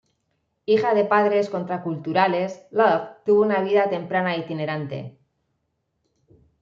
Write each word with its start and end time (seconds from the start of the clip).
Hija 0.65 0.95
de 0.95 1.05
padres 1.05 1.51
contraculturales, 1.51 2.65
Love 2.71 3.03
tuvo 3.23 3.43
una 3.43 3.61
vida 3.61 3.87
temprana 3.87 4.35
itinerante. 4.35 5.19